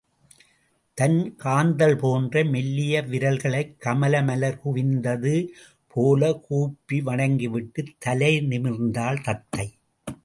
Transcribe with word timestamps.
தன் 0.93 1.35
காந்தள் 1.43 1.97
போன்ற 1.97 2.43
மெல்லிய 2.43 3.01
விரல்களைக் 3.01 3.75
கமலமலர் 3.85 4.59
குவிந்தது 4.65 5.47
போலக் 5.87 6.43
கூப்பி 6.43 7.01
வணங்கிவிட்டுத் 7.01 7.95
தலை 7.99 8.37
நிமிர்ந்தாள் 8.49 9.23
தத்தை. 9.23 9.67